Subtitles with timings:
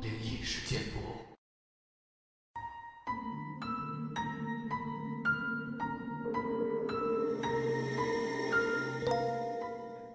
[0.00, 0.98] 灵异事件簿。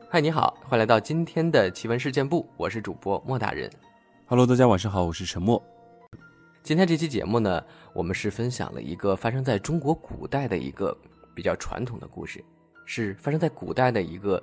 [0.09, 3.69] 嗨，你好，欢迎来到今天的奇闻事件部，我是主播莫大人。
[4.27, 5.61] Hello，大家晚上好，我是陈默。
[6.61, 7.63] 今天这期节目呢，
[7.93, 10.97] 我们是分享了一个发生在中国古代的一个
[11.35, 12.43] 比较传统的故事，
[12.85, 14.41] 是发生在古代的一个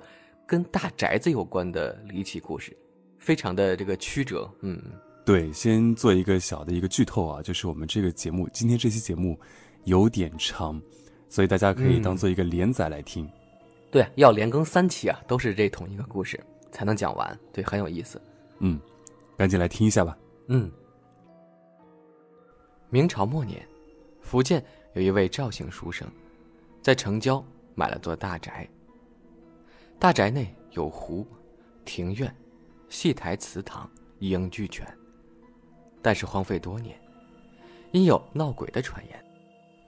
[0.51, 2.75] 跟大宅子有关的离奇故事，
[3.17, 4.53] 非常的这个曲折。
[4.59, 4.77] 嗯，
[5.23, 9.39] 对，先做一个小的一个剧透啊，就是我们这个节目今天这期节目
[9.85, 10.81] 有点长，
[11.29, 13.25] 所以大家可以当做一个连载来听。
[13.89, 16.37] 对，要连更三期啊，都是这同一个故事
[16.69, 18.21] 才能讲完，对，很有意思。
[18.59, 18.77] 嗯，
[19.37, 20.17] 赶紧来听一下吧。
[20.47, 20.69] 嗯，
[22.89, 23.65] 明朝末年，
[24.19, 24.61] 福建
[24.95, 26.05] 有一位赵姓书生，
[26.81, 27.41] 在城郊
[27.73, 28.67] 买了座大宅。
[30.01, 31.27] 大宅内有湖、
[31.85, 32.35] 庭院、
[32.89, 33.87] 戏台、祠堂，
[34.17, 34.83] 一应俱全。
[36.01, 36.99] 但是荒废多年，
[37.91, 39.23] 因有闹鬼的传言，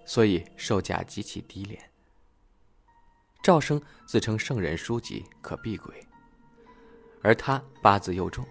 [0.06, 1.82] 所以售价极其低廉。
[3.42, 6.00] 赵生自称圣人书籍可避鬼，
[7.24, 8.46] 而他八字又重，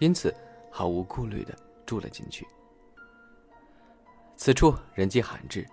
[0.00, 0.34] 因此
[0.68, 2.44] 毫无顾虑的住了进去。
[4.34, 5.64] 此处人迹罕至，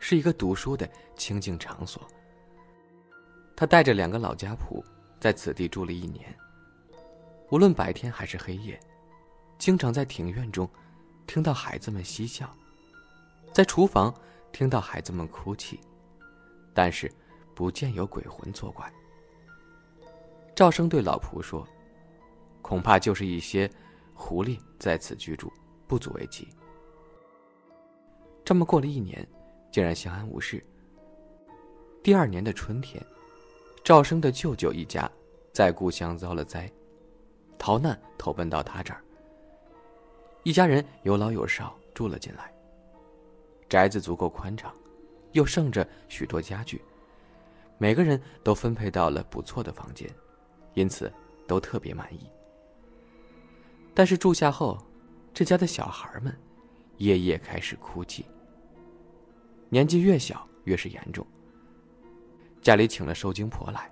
[0.00, 2.02] 是一个读书的清静场所。
[3.58, 4.80] 他带着两个老家仆
[5.18, 6.32] 在此地住了一年。
[7.50, 8.78] 无论白天还是黑夜，
[9.58, 10.70] 经常在庭院中
[11.26, 12.48] 听到孩子们嬉笑，
[13.52, 14.14] 在厨房
[14.52, 15.80] 听到孩子们哭泣，
[16.72, 17.10] 但是
[17.52, 18.88] 不见有鬼魂作怪。
[20.54, 21.66] 赵生对老仆说
[22.62, 23.68] ：“恐怕就是一些
[24.14, 25.52] 狐狸在此居住，
[25.88, 26.46] 不足为奇。”
[28.46, 29.28] 这么过了一年，
[29.72, 30.64] 竟然相安无事。
[32.04, 33.04] 第二年的春天，
[33.88, 35.10] 赵生的舅舅一家
[35.50, 36.70] 在故乡遭了灾，
[37.56, 39.02] 逃难投奔到他这儿。
[40.42, 42.52] 一家人有老有少住了进来。
[43.66, 44.70] 宅子足够宽敞，
[45.32, 46.82] 又剩着许多家具，
[47.78, 50.06] 每个人都分配到了不错的房间，
[50.74, 51.10] 因此
[51.46, 52.28] 都特别满意。
[53.94, 54.76] 但是住下后，
[55.32, 56.38] 这家的小孩们
[56.98, 58.26] 夜夜开始哭泣。
[59.70, 61.26] 年纪越小越是严重。
[62.68, 63.90] 家里请了受惊婆来，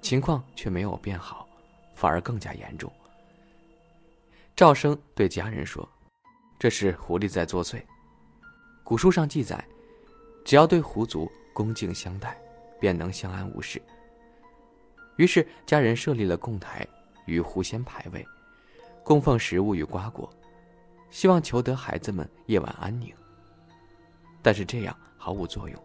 [0.00, 1.48] 情况却没有变好，
[1.94, 2.92] 反而更加严重。
[4.56, 5.88] 赵生对家人说
[6.58, 7.80] ：“这是狐狸在作祟。
[8.82, 9.64] 古书上记载，
[10.44, 12.36] 只要对狐族恭敬相待，
[12.80, 13.80] 便能相安无事。”
[15.14, 16.84] 于是家人设立了供台
[17.26, 18.26] 与狐仙牌位，
[19.04, 20.28] 供奉食物与瓜果，
[21.10, 23.14] 希望求得孩子们夜晚安宁。
[24.42, 25.80] 但是这样毫无作用。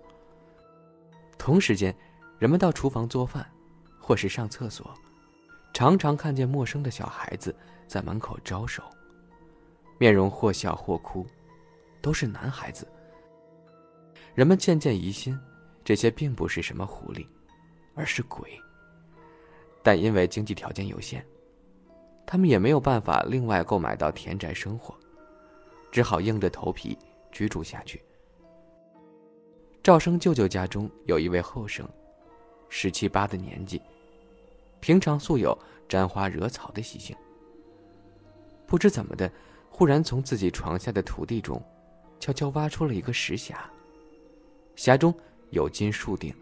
[1.40, 1.96] 同时间，
[2.38, 3.50] 人们到厨房做饭，
[3.98, 4.94] 或是上厕所，
[5.74, 7.56] 常常看见陌生的小孩子
[7.88, 8.84] 在门口招手，
[9.98, 11.26] 面容或笑或哭，
[12.02, 12.86] 都是男孩子。
[14.36, 15.40] 人们渐渐疑心，
[15.84, 17.26] 这些并不是什么狐狸，
[17.96, 18.52] 而是鬼。
[19.82, 21.26] 但因为经济条件有限，
[22.28, 24.94] 他们也没有办法另外购买到田宅生活，
[25.90, 26.96] 只好硬着头皮
[27.32, 28.04] 居住下去。
[29.82, 31.88] 赵生舅舅家中有一位后生，
[32.68, 33.82] 十七八的年纪，
[34.82, 35.58] 平常素有
[35.88, 37.16] 沾花惹草的习性。
[38.68, 39.32] 不知怎么的，
[39.70, 41.64] 忽然从自己床下的土地中，
[42.20, 43.56] 悄悄挖出了一个石匣。
[44.76, 45.14] 匣中
[45.52, 46.36] 有金数锭。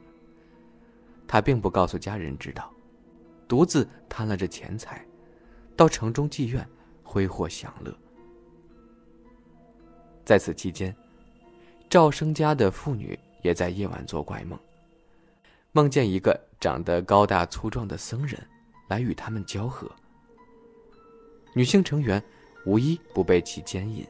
[1.28, 2.74] 他并不告诉家人知道，
[3.48, 5.06] 独自贪了这钱财，
[5.76, 6.68] 到城中妓院
[7.04, 7.96] 挥霍享乐。
[10.26, 10.94] 在此期间，
[11.88, 13.18] 赵生家的妇女。
[13.42, 14.60] 也在夜晚做怪梦，
[15.72, 18.42] 梦见一个长得高大粗壮的僧人
[18.88, 19.90] 来与他们交合。
[21.54, 22.24] 女性成员
[22.66, 24.06] 无一不被其奸淫。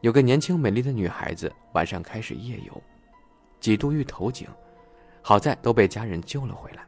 [0.00, 2.82] 有个年轻美丽的女孩子晚上开始夜游，
[3.58, 4.46] 几度欲投井，
[5.22, 6.86] 好在都被家人救了回来。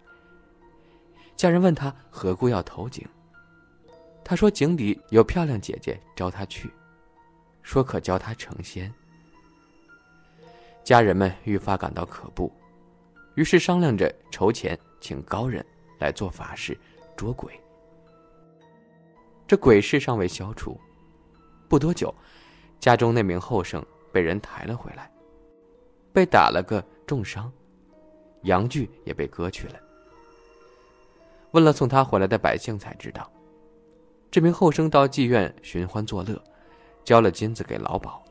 [1.34, 3.06] 家人问她何故要投井，
[4.22, 6.70] 她说井底有漂亮姐姐招她去，
[7.62, 8.92] 说可教她成仙。
[10.86, 12.48] 家人们愈发感到可怖，
[13.34, 15.66] 于是商量着筹钱请高人
[15.98, 16.78] 来做法事
[17.16, 17.52] 捉鬼。
[19.48, 20.78] 这鬼事尚未消除，
[21.68, 22.14] 不多久，
[22.78, 25.10] 家中那名后生被人抬了回来，
[26.12, 27.52] 被打了个重伤，
[28.42, 29.74] 阳具也被割去了。
[31.50, 33.28] 问了送他回来的百姓，才知道，
[34.30, 36.40] 这名后生到妓院寻欢作乐，
[37.02, 38.22] 交了金子给老鸨。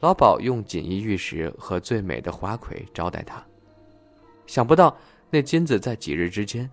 [0.00, 3.44] 老鸨用锦衣玉食和最美的花魁招待他，
[4.46, 4.96] 想不到
[5.28, 6.70] 那金子在几日之间，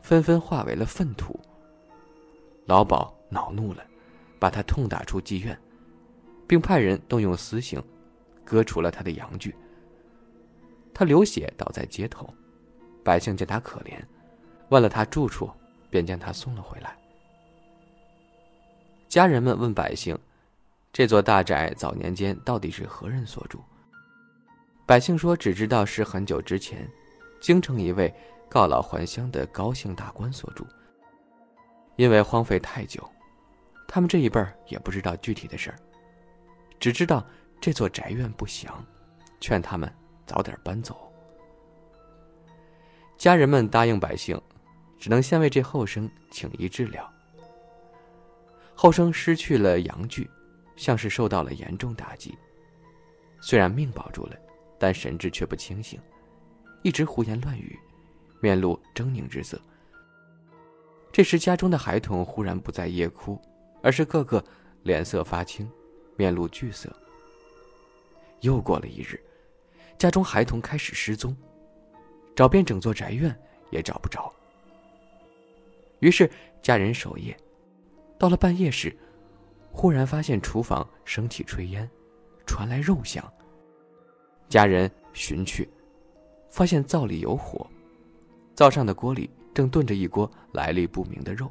[0.00, 1.38] 纷纷化为了粪土。
[2.66, 3.82] 老鸨恼怒了，
[4.38, 5.58] 把他痛打出妓院，
[6.46, 7.82] 并派人动用私刑，
[8.44, 9.54] 割除了他的阳具。
[10.94, 12.32] 他流血倒在街头，
[13.02, 13.98] 百姓见他可怜，
[14.68, 15.50] 问了他住处，
[15.90, 16.96] 便将他送了回来。
[19.08, 20.16] 家人们问百姓
[20.92, 23.62] ：“这座大宅早年间到底是何人所住？”
[24.86, 26.88] 百姓说：“只知道是很久之前，
[27.40, 28.12] 京城一位
[28.48, 30.66] 告老还乡的高姓大官所住。
[31.96, 33.06] 因为荒废太久，
[33.86, 35.78] 他们这一辈儿也不知道具体的事儿，
[36.80, 37.24] 只知道
[37.60, 38.84] 这座宅院不祥，
[39.40, 39.92] 劝他们
[40.24, 40.96] 早点搬走。”
[43.18, 44.40] 家人们答应百姓，
[44.98, 47.12] 只能先为这后生请医治疗。
[48.74, 50.30] 后生失去了阳具，
[50.78, 52.38] 像是受到了严重打击。
[53.40, 54.36] 虽然命保住了，
[54.78, 56.00] 但神志却不清醒，
[56.82, 57.78] 一直胡言乱语，
[58.40, 59.60] 面露狰狞之色。
[61.12, 63.40] 这时，家中的孩童忽然不再夜哭，
[63.82, 64.42] 而是个个
[64.84, 65.70] 脸色发青，
[66.16, 66.94] 面露惧色。
[68.40, 69.20] 又过了一日，
[69.98, 71.36] 家中孩童开始失踪，
[72.36, 73.36] 找遍整座宅院
[73.70, 74.32] 也找不着。
[75.98, 76.30] 于是
[76.62, 77.36] 家人守夜。
[78.18, 78.96] 到了半夜时，
[79.80, 81.88] 忽然发现厨房升起炊烟，
[82.44, 83.24] 传来肉香。
[84.48, 85.68] 家人寻去，
[86.50, 87.64] 发现灶里有火，
[88.56, 91.48] 灶上的锅里正炖着一锅来历不明的肉。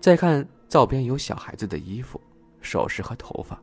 [0.00, 2.20] 再看灶边有小孩子的衣服、
[2.60, 3.56] 首饰和头发，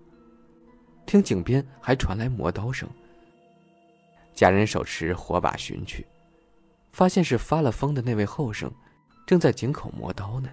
[1.06, 2.88] 听井边还传来磨刀声。
[4.34, 6.08] 家人手持火把寻去，
[6.94, 8.72] 发现是发了疯的那位后生，
[9.28, 10.50] 正在井口磨刀呢。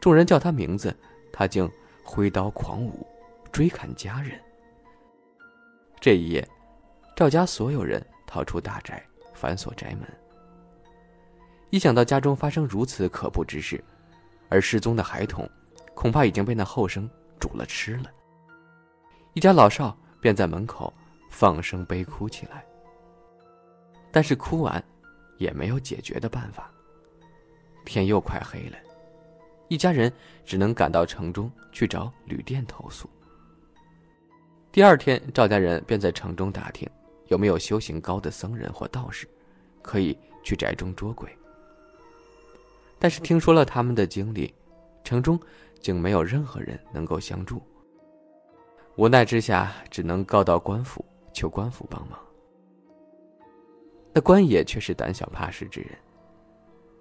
[0.00, 0.94] 众人叫他名字，
[1.36, 1.68] 他竟
[2.04, 3.04] 挥刀狂舞，
[3.50, 4.40] 追砍家人。
[6.00, 6.48] 这一夜，
[7.16, 9.04] 赵家所有人逃出大宅，
[9.34, 10.08] 反锁宅门。
[11.70, 13.82] 一想到家中发生如此可怖之事，
[14.48, 15.50] 而失踪的孩童，
[15.92, 17.10] 恐怕已经被那后生
[17.40, 18.08] 煮了吃了。
[19.32, 20.94] 一家老少便在门口
[21.32, 22.64] 放声悲哭起来。
[24.12, 24.80] 但是哭完，
[25.38, 26.70] 也没有解决的办法。
[27.84, 28.76] 天又快黑了。
[29.68, 30.12] 一家人
[30.44, 33.08] 只能赶到城中去找旅店投宿。
[34.70, 36.88] 第二天，赵家人便在城中打听，
[37.28, 39.28] 有没有修行高的僧人或道士，
[39.82, 41.30] 可以去宅中捉鬼。
[42.98, 44.52] 但是听说了他们的经历，
[45.04, 45.38] 城中
[45.80, 47.62] 竟没有任何人能够相助。
[48.96, 52.18] 无奈之下，只能告到官府，求官府帮忙。
[54.12, 55.90] 那官爷却是胆小怕事之人，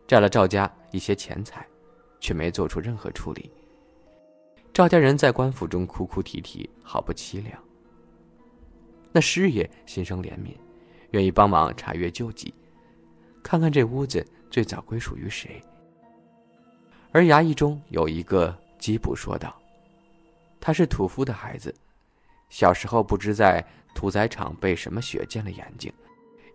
[0.08, 1.68] 占了赵家一些钱财。
[2.24, 3.52] 却没做出任何处理。
[4.74, 7.62] 赵家人在官府中哭哭啼啼，好不凄凉。
[9.12, 10.56] 那师爷心生怜悯，
[11.12, 12.52] 愿意帮忙查阅旧籍，
[13.44, 15.62] 看看这屋子最早归属于谁。
[17.12, 19.54] 而衙役中有一个缉捕说道
[20.62, 21.76] ：“他是屠夫的孩子，
[22.50, 25.92] 小时候不知在屠宰场被什么血溅了眼睛，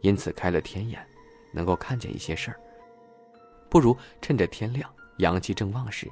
[0.00, 1.06] 因此开了天眼，
[1.52, 2.58] 能够看见一些事儿。
[3.68, 6.10] 不如趁着天亮。”阳气正旺时，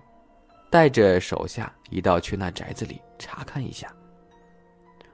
[0.70, 3.92] 带着手下一道去那宅子里查看一下。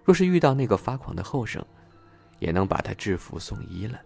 [0.04, 1.64] 若是遇到那个发狂的后生，
[2.38, 4.00] 也能把他制服送医了。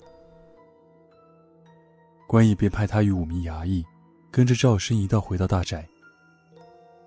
[2.26, 3.84] 关毅便派他与五名衙役，
[4.30, 5.88] 跟着赵生一道回到大宅。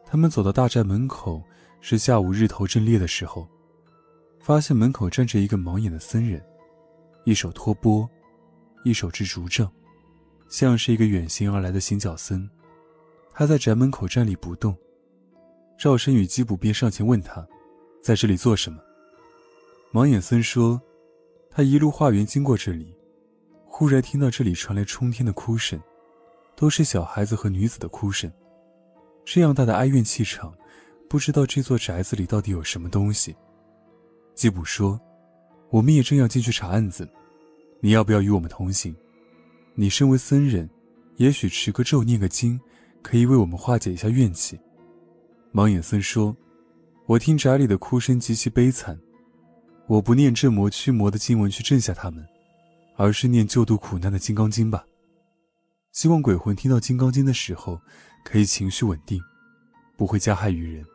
[0.06, 1.44] 他们走到大宅门口，
[1.82, 3.48] 是下午日头正烈的时候，
[4.40, 6.44] 发现门口站着一个盲眼的僧人，
[7.26, 8.10] 一手托钵，
[8.84, 9.70] 一手执竹杖，
[10.50, 12.50] 像是一个远行而来的行脚僧。
[13.34, 14.76] 他在宅门口站立不动。
[15.78, 17.48] 赵生与基卜便上前问他，
[18.02, 18.80] 在这里做什么？
[19.94, 20.82] 盲眼僧说，
[21.50, 22.94] 他一路化缘经过这里，
[23.66, 25.82] 忽然听到这里传来冲天的哭声，
[26.56, 28.30] 都是小孩子和女子的哭声。
[29.24, 30.54] 这样大的哀怨气场，
[31.08, 33.36] 不知道这座宅子里到底有什么东西。
[34.36, 35.00] 吉普说，
[35.70, 37.08] 我们也正要进去查案子，
[37.80, 38.96] 你要不要与我们同行？
[39.76, 40.70] 你身为僧人，
[41.16, 42.60] 也许持个咒念个经。
[43.02, 44.60] 可以为我们化解一下怨气。
[45.54, 46.36] 盲眼僧说
[47.08, 49.00] ：“我听宅里的哭声极其悲惨，
[49.88, 52.26] 我不念镇魔驱魔的经文去镇下他们，
[52.96, 54.86] 而是念救度苦难的金刚经吧。
[55.92, 57.82] 希望鬼魂听到金刚经的时候，
[58.24, 59.20] 可以情绪稳定，
[59.98, 60.86] 不会加害于人。”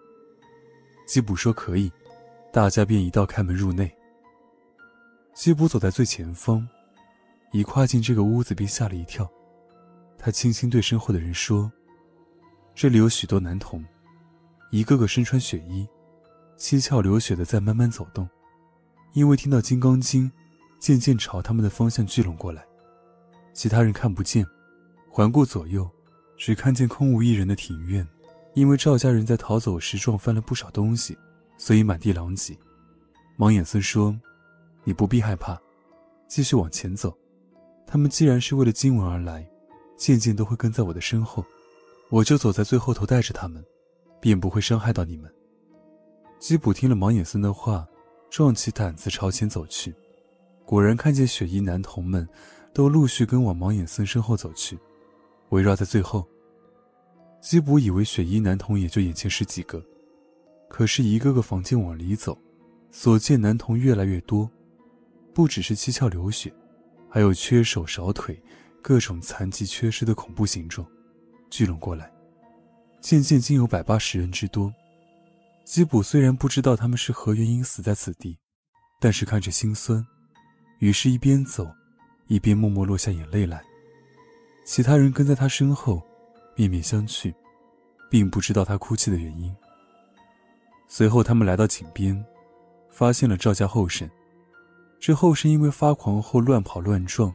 [1.07, 1.91] 基普说：“可以。”
[2.53, 3.93] 大家便一道开门入内。
[5.35, 6.65] 基普走在最前方，
[7.51, 9.29] 一跨进这个屋子便吓了一跳，
[10.17, 11.73] 他轻轻对身后的人说。
[12.75, 13.85] 这里有许多男童，
[14.73, 15.87] 一个个身穿血衣，
[16.57, 18.29] 七窍流血的在慢慢走动，
[19.13, 20.29] 因为听到《金刚经》，
[20.81, 22.67] 渐渐朝他们的方向聚拢过来。
[23.53, 24.45] 其他人看不见，
[25.09, 25.89] 环顾左右，
[26.37, 28.05] 只看见空无一人的庭院。
[28.55, 31.17] 因为赵家人在逃走时撞翻了不少东西，
[31.57, 32.57] 所以满地狼藉。
[33.37, 34.17] 盲眼森说
[34.83, 35.61] ：“你不必害怕，
[36.29, 37.17] 继续往前走。
[37.87, 39.49] 他们既然是为了经文而来，
[39.97, 41.45] 渐渐都会跟在我的身后，
[42.11, 43.65] 我就走在最后头带着他们，
[44.21, 45.33] 便不会伤害到你们。”
[46.39, 47.87] 基普听了盲眼森的话，
[48.31, 49.95] 壮起胆子朝前走去，
[50.65, 52.29] 果然看见雪衣男童们
[52.73, 54.79] 都陆续跟往盲眼森身后走去，
[55.51, 56.27] 围绕在最后。
[57.41, 59.83] 基普以为雪衣男童也就眼前十几个，
[60.69, 62.37] 可是一个个房间往里走，
[62.91, 64.51] 所见男童越来越多，
[65.33, 66.53] 不只是七窍流血，
[67.09, 68.43] 还有缺手少腿、
[68.83, 70.87] 各种残疾缺失的恐怖形状，
[71.55, 72.11] 聚拢过来，
[73.01, 74.75] 渐渐竟有百八十人之多。
[75.65, 78.37] 基普虽然不知道他们是何原因死在此地，
[78.99, 80.05] 但是看着心酸，
[80.81, 81.71] 于是一边走，
[82.27, 83.63] 一边默默落下眼泪来。
[84.65, 86.03] 其他人跟在他身后。
[86.57, 87.35] 面面相觑，
[88.09, 89.55] 并不知道他哭泣的原因。
[90.89, 92.25] 随后，他们来到井边，
[92.91, 94.09] 发现了赵家后生。
[95.01, 97.33] 这后生因为发狂后乱跑乱撞，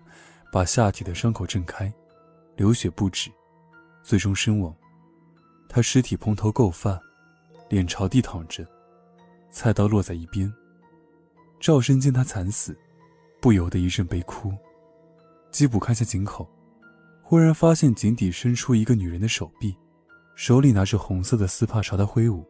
[0.51, 1.93] 把下体的伤口震开，
[2.55, 3.29] 流血不止，
[4.03, 4.73] 最终身亡。
[5.67, 6.99] 他尸体蓬头垢发，
[7.69, 8.65] 脸朝地躺着，
[9.51, 10.51] 菜刀落在一边。
[11.59, 12.77] 赵生见他惨死，
[13.41, 14.51] 不由得一阵悲哭。
[15.51, 16.49] 吉普看向井口。
[17.21, 19.75] 忽然发现井底伸出一个女人的手臂，
[20.35, 22.43] 手里拿着红色的丝帕朝他挥舞。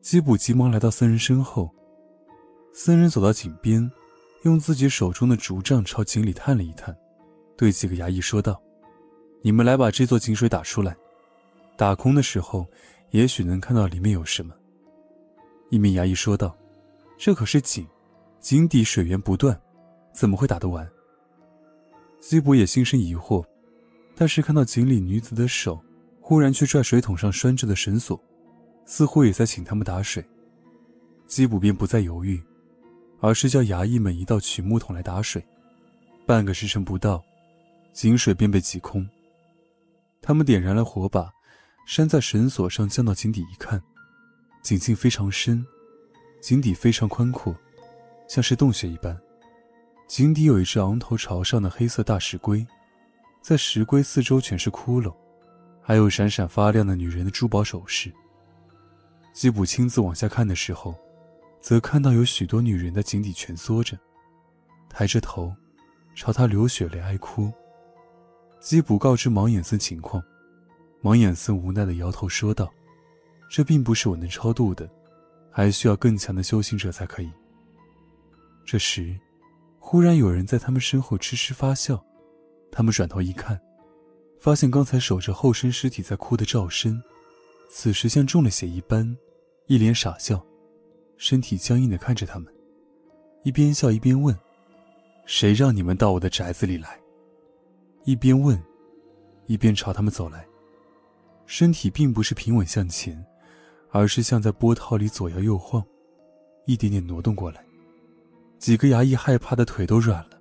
[0.00, 1.72] 吉普急忙来到僧人身后。
[2.72, 3.88] 僧人走到井边，
[4.42, 6.92] 用自己手中的竹杖朝井里探了一探，
[7.56, 8.60] 对几个衙役说道
[9.42, 10.96] ：“你们来把这座井水打出来，
[11.76, 12.66] 打空的时候，
[13.10, 14.54] 也许能看到里面有什么。”
[15.68, 16.56] 一名衙役说道
[17.18, 17.86] ：“这可是井，
[18.40, 19.60] 井底水源不断，
[20.12, 20.88] 怎么会打得完？”
[22.20, 23.44] 基普也心生疑惑。
[24.14, 25.82] 但是看到井里女子的手，
[26.20, 28.22] 忽然去拽水桶上拴着的绳索，
[28.84, 30.22] 似乎也在请他们打水。
[31.26, 32.40] 基普便不再犹豫，
[33.20, 35.42] 而是叫衙役们一道取木桶来打水。
[36.26, 37.24] 半个时辰不到，
[37.94, 39.08] 井水便被挤空。
[40.22, 41.30] 他们点燃了火把，
[41.84, 43.82] 拴在绳索上，降到井底一看，
[44.62, 45.66] 井径非常深，
[46.40, 47.54] 井底非常宽阔，
[48.28, 49.20] 像是洞穴一般。
[50.06, 52.64] 井底有一只昂头朝上的黑色大石龟。
[53.40, 55.12] 在石龟四周全是窟窿，
[55.82, 58.12] 还有闪闪发亮的女人的珠宝首饰。
[59.32, 60.94] 吉普亲自往下看的时候，
[61.60, 63.98] 则看到有许多女人在井底蜷缩着，
[64.88, 65.52] 抬着头，
[66.14, 67.52] 朝他流血泪哀哭。
[68.62, 70.22] 基普告知盲眼僧情况，
[71.02, 72.72] 盲眼僧无奈的摇头说道
[73.50, 74.88] ：“这并不是我能超度的，
[75.50, 77.30] 还需要更强的修行者才可以。”
[78.64, 79.18] 这时，
[79.80, 82.00] 忽然有人在他们身后痴痴发笑。
[82.70, 83.60] 他们转头一看，
[84.38, 87.02] 发现刚才守着后生尸体在哭的赵深，
[87.68, 89.16] 此时像中了邪一般，
[89.66, 90.40] 一脸傻笑，
[91.16, 92.46] 身体僵硬的看着他们，
[93.42, 94.38] 一边笑一边问
[95.26, 96.96] ：“谁让你们到我的宅子里来？”
[98.04, 98.60] 一边问，
[99.46, 100.46] 一边朝他们走来，
[101.46, 103.24] 身体并不是平稳向前，
[103.90, 105.84] 而是像在波涛里左摇右晃，
[106.66, 107.64] 一点点挪动过来。
[108.58, 110.40] 几个衙役害怕的腿都软了，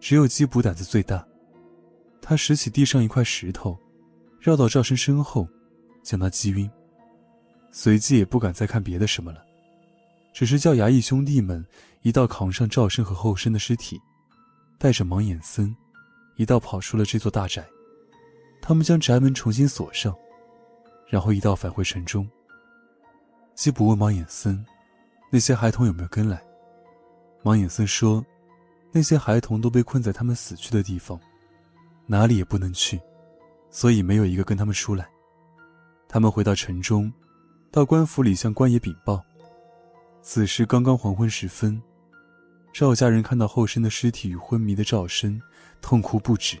[0.00, 1.26] 只有基普胆子最大。
[2.20, 3.78] 他拾起地上一块石头，
[4.40, 5.48] 绕到赵生身后，
[6.02, 6.68] 将他击晕。
[7.70, 9.44] 随即也不敢再看别的什么了，
[10.32, 11.64] 只是叫衙役兄弟们
[12.02, 14.00] 一道扛上赵生和后生的尸体，
[14.78, 15.76] 带着盲眼僧，
[16.36, 17.66] 一道跑出了这座大宅。
[18.62, 20.16] 他们将宅门重新锁上，
[21.06, 22.28] 然后一道返回城中。
[23.54, 24.64] 基普问盲眼僧
[25.30, 26.42] ：“那些孩童有没有跟来？”
[27.42, 28.24] 盲眼僧说
[28.92, 31.18] ：“那些孩童都被困在他们死去的地方。”
[32.08, 33.00] 哪里也不能去，
[33.68, 35.08] 所以没有一个跟他们出来。
[36.08, 37.12] 他们回到城中，
[37.72, 39.20] 到官府里向官爷禀报。
[40.22, 41.82] 此时刚刚黄昏时分，
[42.78, 45.40] 赵家人看到后生的尸体与昏迷的赵生，
[45.80, 46.58] 痛哭不止。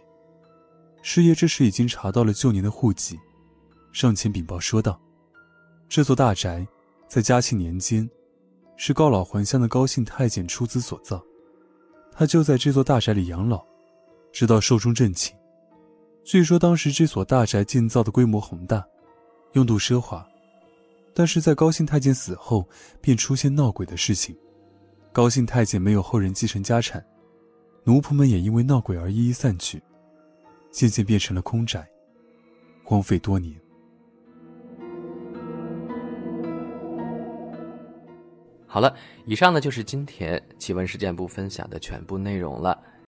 [1.02, 3.18] 师爷这时已经查到了旧年的户籍，
[3.92, 4.98] 上前禀报说道
[5.90, 6.66] ：“这座大宅
[7.06, 8.08] 在嘉庆年间，
[8.78, 11.22] 是高老还乡的高姓太监出资所造，
[12.10, 13.62] 他就在这座大宅里养老。”
[14.32, 15.36] 直到寿终正寝。
[16.24, 18.82] 据说当时这所大宅建造的规模宏大，
[19.52, 20.26] 用度奢华，
[21.12, 22.66] 但是在高兴太监死后，
[23.02, 24.34] 便出现闹鬼的事情。
[25.16, 27.02] 高姓太监没有后人继承家产，
[27.84, 29.82] 奴仆们也因为闹鬼而一一散去，
[30.70, 31.88] 渐渐变成了空宅，
[32.84, 33.58] 荒废多年。
[38.66, 38.94] 好了，
[39.24, 42.78] 以上呢就是今天奇闻事件部分享的全部内容了。